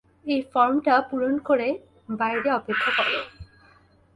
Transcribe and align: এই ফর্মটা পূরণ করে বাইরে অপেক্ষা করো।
এই 0.25 0.41
ফর্মটা 0.51 0.95
পূরণ 1.09 1.35
করে 1.47 1.67
বাইরে 2.19 2.49
অপেক্ষা 2.59 2.91
করো। 2.97 3.19